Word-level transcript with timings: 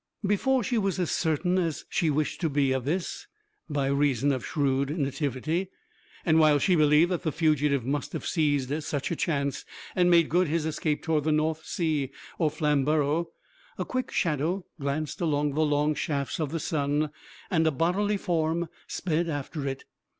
Before 0.25 0.63
she 0.63 0.79
was 0.79 0.97
as 0.97 1.11
certain 1.11 1.59
as 1.59 1.85
she 1.87 2.09
wished 2.09 2.41
to 2.41 2.49
be 2.49 2.71
of 2.71 2.85
this 2.85 3.27
(by 3.69 3.85
reason 3.85 4.31
of 4.31 4.43
shrewd 4.43 4.97
nativity), 4.97 5.69
and 6.25 6.39
while 6.39 6.57
she 6.57 6.73
believed 6.75 7.11
that 7.11 7.21
the 7.21 7.31
fugitive 7.31 7.85
must 7.85 8.11
have 8.13 8.25
seized 8.25 8.81
such 8.83 9.11
a 9.11 9.15
chance 9.15 9.63
and 9.95 10.09
made 10.09 10.27
good 10.27 10.47
his 10.47 10.65
escape 10.65 11.03
toward 11.03 11.27
North 11.27 11.63
Sea 11.67 12.09
or 12.39 12.49
Flamborough, 12.49 13.29
a 13.77 13.85
quick 13.85 14.09
shadow 14.11 14.65
glanced 14.79 15.21
across 15.21 15.43
the 15.53 15.65
long 15.67 15.93
shafts 15.93 16.39
of 16.39 16.49
the 16.51 16.59
sun, 16.59 17.11
and 17.51 17.67
a 17.67 17.71
bodily 17.71 18.17
form 18.17 18.69
sped 18.87 19.29
after 19.29 19.67
it. 19.67 19.85